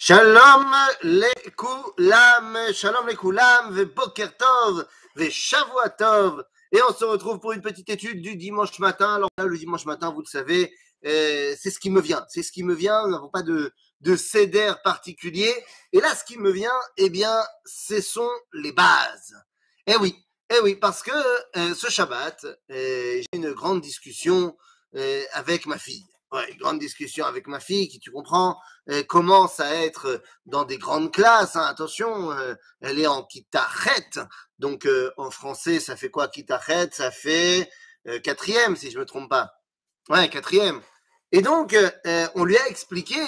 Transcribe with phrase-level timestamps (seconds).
[0.00, 4.86] Shalom lekulam, shalom lekulam, ve boker tov,
[5.16, 5.28] ve
[5.98, 6.44] tov.
[6.70, 9.16] Et on se retrouve pour une petite étude du dimanche matin.
[9.16, 10.72] Alors là, le dimanche matin, vous le savez,
[11.04, 12.24] euh, c'est ce qui me vient.
[12.28, 13.06] C'est ce qui me vient.
[13.06, 15.52] Nous n'avons pas de, de céder particulier.
[15.92, 17.36] Et là, ce qui me vient, eh bien,
[17.66, 19.34] ce sont les bases.
[19.88, 20.14] Eh oui,
[20.50, 21.10] eh oui, parce que
[21.56, 24.56] euh, ce Shabbat, euh, j'ai une grande discussion
[24.94, 26.06] euh, avec ma fille.
[26.30, 30.76] Ouais, grande discussion avec ma fille qui, tu comprends, euh, commence à être dans des
[30.76, 31.56] grandes classes.
[31.56, 31.64] hein.
[31.64, 34.20] Attention, euh, elle est en kitachet.
[34.58, 36.90] Donc, euh, en français, ça fait quoi kitachet?
[36.92, 37.70] Ça fait
[38.06, 39.54] euh, quatrième, si je me trompe pas.
[40.10, 40.82] Ouais, quatrième.
[41.32, 43.20] Et donc, euh, euh, on lui a expliqué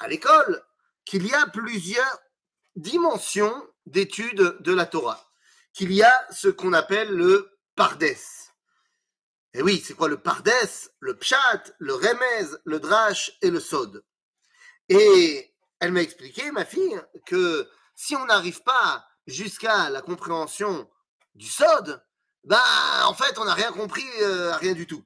[0.00, 0.62] à l'école
[1.04, 2.18] qu'il y a plusieurs
[2.74, 3.54] dimensions
[3.86, 5.24] d'études de la Torah.
[5.72, 8.04] Qu'il y a ce qu'on appelle le pardes.
[9.54, 10.50] Et oui, c'est quoi le pardes
[11.00, 14.04] Le pshat, le remez, le drash et le sod?
[14.88, 20.88] Et elle m'a expliqué, ma fille, que si on n'arrive pas jusqu'à la compréhension
[21.34, 22.04] du sod,
[22.44, 22.60] ben
[23.04, 25.04] en fait on n'a rien compris, euh, rien du tout.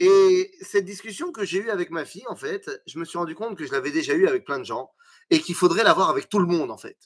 [0.00, 3.34] Et cette discussion que j'ai eue avec ma fille, en fait, je me suis rendu
[3.34, 4.92] compte que je l'avais déjà eue avec plein de gens
[5.30, 6.96] et qu'il faudrait l'avoir avec tout le monde, en fait.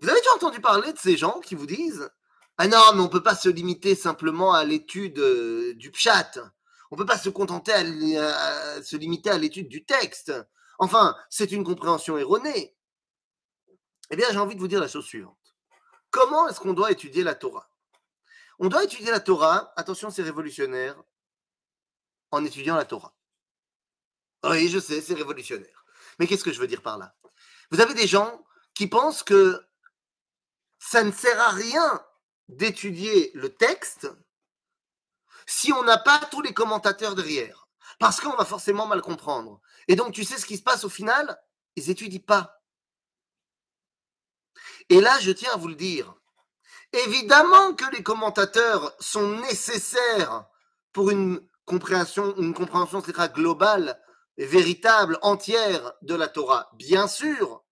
[0.00, 2.10] Vous avez déjà entendu parler de ces gens qui vous disent
[2.58, 6.32] Ah non, mais on ne peut pas se limiter simplement à l'étude euh, du pshat.
[6.90, 7.80] On ne peut pas se contenter à,
[8.76, 10.32] à se limiter à l'étude du texte.
[10.78, 12.76] Enfin, c'est une compréhension erronée.
[14.10, 15.36] Eh bien, j'ai envie de vous dire la chose suivante.
[16.10, 17.68] Comment est-ce qu'on doit étudier la Torah?
[18.58, 20.96] On doit étudier la Torah, attention, c'est révolutionnaire,
[22.30, 23.14] en étudiant la Torah.
[24.44, 25.84] Oui, je sais, c'est révolutionnaire.
[26.18, 27.14] Mais qu'est-ce que je veux dire par là?
[27.70, 29.60] Vous avez des gens qui pensent que
[30.78, 32.05] ça ne sert à rien
[32.48, 34.08] d'étudier le texte
[35.46, 37.68] si on n'a pas tous les commentateurs derrière.
[37.98, 39.60] Parce qu'on va forcément mal comprendre.
[39.88, 41.40] Et donc, tu sais ce qui se passe au final?
[41.76, 42.62] Ils étudient pas.
[44.88, 46.14] Et là, je tiens à vous le dire.
[46.92, 50.46] Évidemment que les commentateurs sont nécessaires
[50.92, 54.00] pour une compréhension, une compréhension globale,
[54.38, 56.70] véritable, entière de la Torah.
[56.74, 57.64] Bien sûr,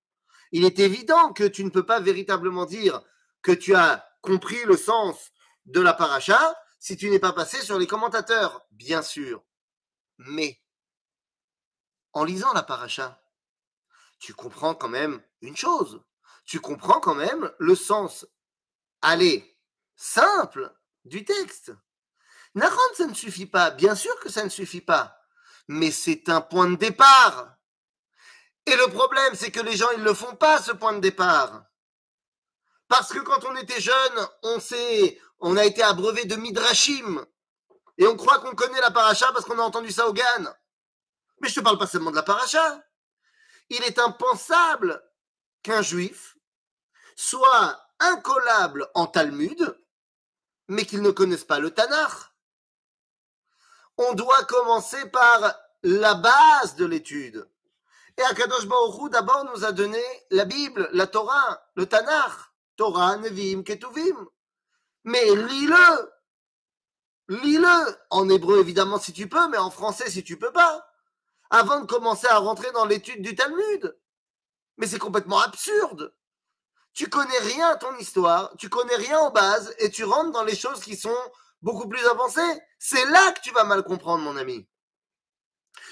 [0.53, 3.03] il est évident que tu ne peux pas véritablement dire
[3.43, 5.31] que tu as compris le sens
[5.67, 8.67] de la paracha si tu n'es pas passé sur les commentateurs.
[8.71, 9.45] Bien sûr.
[10.19, 10.61] Mais
[12.13, 13.23] en lisant la paracha,
[14.19, 16.03] tu comprends quand même une chose.
[16.47, 18.27] Tu comprends quand même le sens,
[19.03, 19.59] allez,
[19.97, 20.75] simple
[21.05, 21.73] du texte.
[22.55, 23.71] Naran, ça ne suffit pas.
[23.71, 25.19] Bien sûr que ça ne suffit pas.
[25.69, 27.57] Mais c'est un point de départ.
[28.67, 31.01] Et le problème, c'est que les gens, ils ne le font pas, ce point de
[31.01, 31.65] départ.
[32.89, 37.25] Parce que quand on était jeune, on s'est, on a été abreuvé de midrashim.
[37.99, 40.55] Et on croit qu'on connaît la paracha parce qu'on a entendu ça au Gan.
[41.41, 42.83] Mais je te parle pas seulement de la paracha.
[43.71, 45.03] Il est impensable
[45.63, 46.37] qu'un juif
[47.17, 49.79] soit incollable en Talmud,
[50.69, 52.13] mais qu'il ne connaisse pas le Tanakh.
[53.97, 57.49] On doit commencer par la base de l'étude.
[58.17, 62.33] Et Akadosh Baruch d'abord nous a donné la Bible, la Torah, le Tanakh,
[62.77, 64.29] Torah, Nevi'im, Ketuvim.
[65.05, 66.13] Mais lis-le,
[67.29, 70.87] lis-le en hébreu évidemment si tu peux, mais en français si tu peux pas,
[71.51, 73.97] avant de commencer à rentrer dans l'étude du Talmud.
[74.77, 76.15] Mais c'est complètement absurde.
[76.95, 80.45] Tu connais rien à ton histoire, tu connais rien en base, et tu rentres dans
[80.45, 81.17] les choses qui sont
[81.61, 82.63] beaucoup plus avancées.
[82.79, 84.69] C'est là que tu vas mal comprendre, mon ami.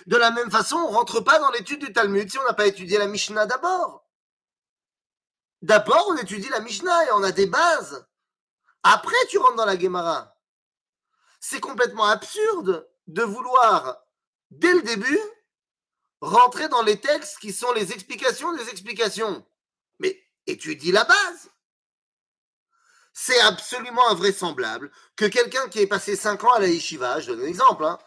[0.07, 2.67] De la même façon, on rentre pas dans l'étude du Talmud si on n'a pas
[2.67, 4.02] étudié la Mishnah d'abord.
[5.63, 8.05] D'abord, on étudie la Mishnah et on a des bases.
[8.83, 10.37] Après, tu rentres dans la Gemara.
[11.41, 14.03] C'est complètement absurde de vouloir,
[14.51, 15.21] dès le début,
[16.21, 19.47] rentrer dans les textes qui sont les explications des explications.
[20.01, 21.51] Mais étudie la base.
[23.13, 27.43] C'est absolument invraisemblable que quelqu'un qui est passé 5 ans à la yeshiva, je donne
[27.43, 27.99] un exemple, hein,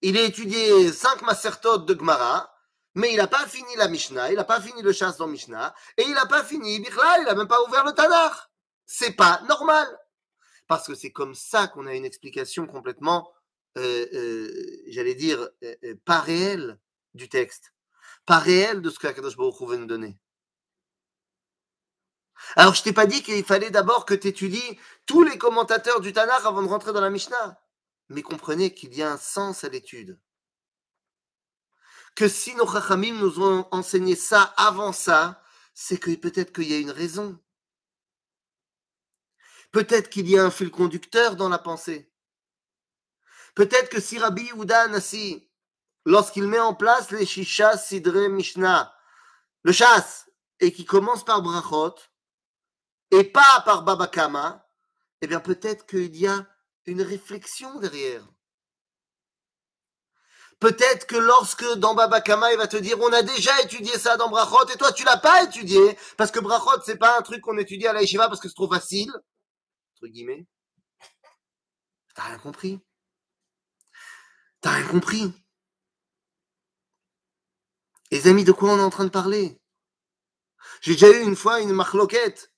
[0.00, 2.53] il a étudié 5 masertot de Gemara,
[2.94, 5.74] mais il n'a pas fini la Mishnah, il n'a pas fini le chasse dans Mishnah,
[5.96, 8.34] et il n'a pas fini Bichlal, il n'a même pas ouvert le Tanakh.
[8.86, 9.86] C'est pas normal.
[10.66, 13.32] Parce que c'est comme ça qu'on a une explication complètement,
[13.76, 16.78] euh, euh, j'allais dire, euh, pas réelle
[17.14, 17.72] du texte.
[18.26, 20.18] Pas réelle de ce que Akadosh Baruch Hu veut nous donner.
[22.56, 26.12] Alors, je t'ai pas dit qu'il fallait d'abord que tu étudies tous les commentateurs du
[26.12, 27.60] Tanakh avant de rentrer dans la Mishnah.
[28.08, 30.18] Mais comprenez qu'il y a un sens à l'étude.
[32.14, 35.42] Que si nos Chachamim nous ont enseigné ça avant ça,
[35.74, 37.38] c'est que peut-être qu'il y a une raison.
[39.72, 42.12] Peut-être qu'il y a un fil conducteur dans la pensée.
[43.56, 45.48] Peut-être que si Rabbi Yehuda Anassi,
[46.04, 48.94] lorsqu'il met en place les Shisha Sidre Mishnah,
[49.64, 50.30] le chasse,
[50.60, 51.96] et qui commence par Brachot,
[53.10, 54.68] et pas par Babakama,
[55.20, 56.46] eh bien peut-être qu'il y a
[56.86, 58.24] une réflexion derrière.
[60.60, 64.28] Peut-être que lorsque dans Babakama, il va te dire, on a déjà étudié ça dans
[64.28, 67.58] Brachot, et toi, tu l'as pas étudié, parce que Brachot, c'est pas un truc qu'on
[67.58, 69.10] étudie à la Yeshiva parce que c'est trop facile,
[69.96, 70.46] entre guillemets.
[72.14, 72.80] T'as rien compris.
[74.60, 75.32] T'as rien compris.
[78.10, 79.60] Les amis, de quoi on est en train de parler?
[80.80, 82.52] J'ai déjà eu une fois une marloquette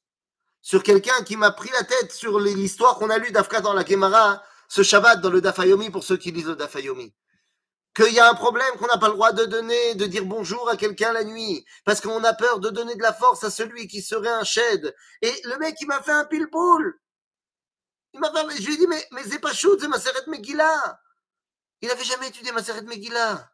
[0.60, 3.84] sur quelqu'un qui m'a pris la tête sur l'histoire qu'on a lue d'Afka dans la
[3.84, 7.14] Gemara ce Shabbat dans le Dafayomi pour ceux qui lisent le Dafayomi.
[7.96, 10.69] Qu'il y a un problème qu'on n'a pas le droit de donner, de dire bonjour
[10.69, 13.88] à quelqu'un la nuit, parce qu'on a peur de donner de la force à celui
[13.88, 14.94] qui serait un shed.
[15.22, 17.00] Et le mec, il m'a fait un pile-poule.
[18.12, 20.26] Il m'a fait, je lui ai dit, mais, mais c'est pas chaud, c'est ma serrette
[20.26, 21.00] Megillah.
[21.81, 23.50] Il n'avait jamais étudié ma serrette Megillah.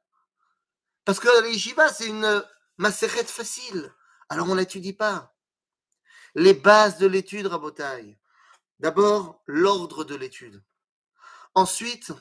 [1.05, 2.45] Parce que la yeshiva, c'est une
[2.79, 3.95] macérette facile.
[4.29, 5.37] Alors on l'étudie pas.
[6.35, 8.19] Les bases de l'étude, Rabotaille.
[8.81, 10.65] D'abord, l'ordre de l'étude.
[11.55, 12.13] Ensuite,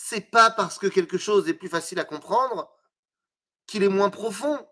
[0.00, 2.72] c'est pas parce que quelque chose est plus facile à comprendre
[3.66, 4.66] qu'il est moins profond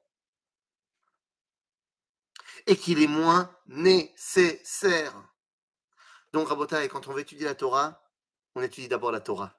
[2.66, 5.12] et qu'il est moins nécessaire.
[6.32, 8.02] Donc, Rabotaille, quand on veut étudier la Torah,
[8.54, 9.58] on étudie d'abord la Torah.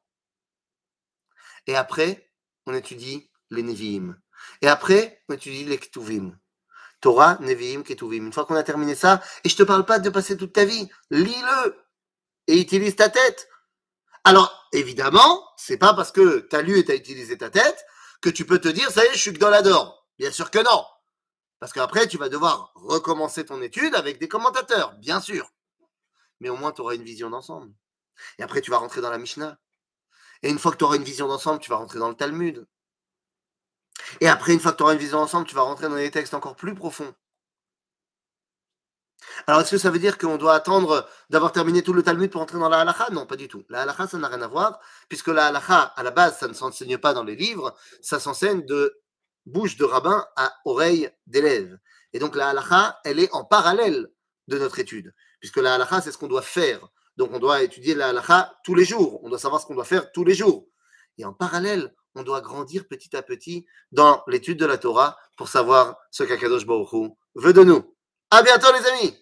[1.67, 2.31] Et après,
[2.65, 4.17] on étudie les Nevi'im.
[4.61, 6.39] Et après, on étudie les Ketuvim.
[7.01, 8.25] Torah, Nevi'im, Ketuvim.
[8.25, 10.65] Une fois qu'on a terminé ça, et je te parle pas de passer toute ta
[10.65, 11.77] vie, lis-le
[12.47, 13.49] et utilise ta tête.
[14.27, 17.85] Alors, évidemment, c'est pas parce que tu as lu et tu as utilisé ta tête
[18.19, 19.61] que tu peux te dire, ça y est, je suis que dans la
[20.19, 20.83] Bien sûr que non.
[21.61, 25.49] Parce qu'après, tu vas devoir recommencer ton étude avec des commentateurs, bien sûr.
[26.41, 27.71] Mais au moins, tu auras une vision d'ensemble.
[28.37, 29.57] Et après, tu vas rentrer dans la Mishnah.
[30.43, 32.67] Et une fois que tu auras une vision d'ensemble, tu vas rentrer dans le Talmud.
[34.19, 36.11] Et après, une fois que tu auras une vision ensemble, tu vas rentrer dans des
[36.11, 37.15] textes encore plus profonds.
[39.45, 42.41] Alors, est-ce que ça veut dire qu'on doit attendre d'avoir terminé tout le Talmud pour
[42.41, 43.09] entrer dans la halakha?
[43.11, 43.63] Non, pas du tout.
[43.69, 44.79] La halakha, ça n'a rien à voir,
[45.09, 48.65] puisque la halakha, à la base, ça ne s'enseigne pas dans les livres, ça s'enseigne
[48.65, 48.99] de
[49.45, 51.77] bouche de rabbin à oreille d'élève.
[52.13, 54.09] Et donc, la halakha, elle est en parallèle
[54.47, 56.87] de notre étude, puisque la halakha, c'est ce qu'on doit faire.
[57.17, 59.19] Donc, on doit étudier la halakha tous les jours.
[59.23, 60.67] On doit savoir ce qu'on doit faire tous les jours.
[61.17, 65.47] Et en parallèle, on doit grandir petit à petit dans l'étude de la Torah pour
[65.47, 67.96] savoir ce qu'Akadosh Baruch Hu veut de nous.
[68.29, 69.15] À bientôt les amis